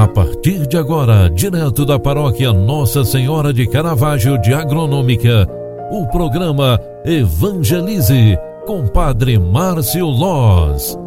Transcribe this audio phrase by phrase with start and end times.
[0.00, 5.46] A partir de agora, direto da paróquia Nossa Senhora de Caravaggio de Agronômica,
[5.90, 10.98] o programa Evangelize com Padre Márcio Loz.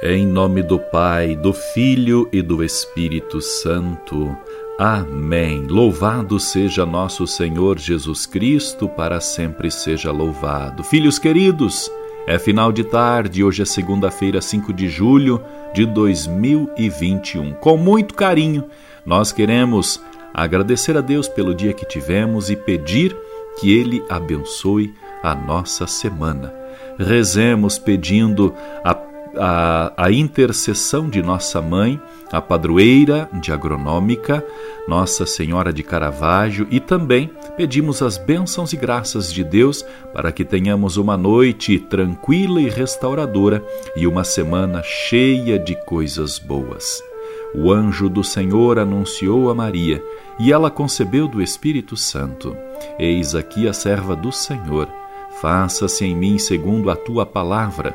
[0.00, 4.32] Em nome do Pai, do Filho e do Espírito Santo.
[4.78, 5.66] Amém.
[5.66, 10.84] Louvado seja nosso Senhor Jesus Cristo, para sempre seja louvado.
[10.84, 11.90] Filhos queridos,
[12.26, 15.40] é final de tarde, hoje é segunda-feira, 5 de julho
[15.72, 17.52] de 2021.
[17.54, 18.64] Com muito carinho,
[19.04, 20.02] nós queremos
[20.34, 23.16] agradecer a Deus pelo dia que tivemos e pedir
[23.60, 26.52] que Ele abençoe a nossa semana.
[26.98, 28.94] Rezemos pedindo a
[29.38, 32.00] a, a intercessão de nossa mãe,
[32.30, 34.44] a padroeira de agronômica,
[34.88, 40.44] Nossa Senhora de Caravaggio, e também pedimos as bênçãos e graças de Deus para que
[40.44, 43.64] tenhamos uma noite tranquila e restauradora
[43.96, 47.02] e uma semana cheia de coisas boas.
[47.54, 50.02] O anjo do Senhor anunciou a Maria,
[50.38, 52.54] e ela concebeu do Espírito Santo.
[52.98, 54.88] Eis aqui a serva do Senhor.
[55.40, 57.94] Faça-se em mim segundo a tua palavra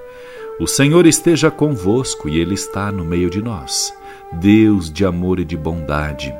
[0.59, 3.93] O Senhor esteja convosco e Ele está no meio de nós.
[4.33, 6.33] Deus de amor e de bondade,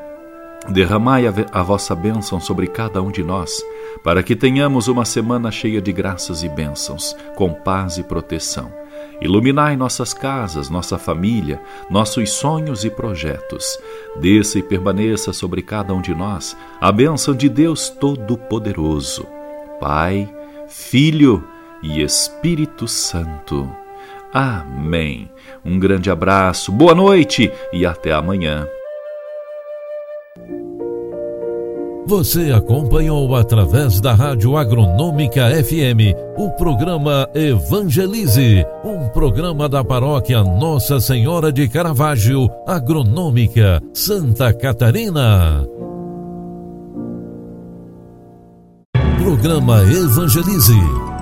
[0.70, 3.62] derramai a, vossa bênção sobre cada um de nós,
[4.04, 8.72] para que tenhamos uma semana cheia de graças e bênçãos, com paz e proteção.
[9.22, 13.78] Iluminai nossas casas, nossa família, nossos sonhos e projetos.
[14.20, 19.28] Desça e permaneça sobre cada um de nós a bênção de Deus Todo-Poderoso,
[19.80, 20.28] Pai,
[20.68, 21.44] Filho
[21.84, 23.81] e Espírito Santo.
[24.34, 25.30] Amém.
[25.66, 28.68] Um grande abraço, boa noite e até amanhã.
[32.08, 41.00] Você acompanhou através da Rádio Agronômica FM o programa Evangelize, um programa da paróquia Nossa
[41.00, 45.66] Senhora de Caravaggio, Agronômica, Santa Catarina.
[49.18, 50.76] Programa Evangelize.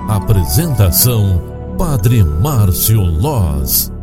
[0.08, 1.49] Apresentação
[1.80, 3.99] Padre Márcio Loz.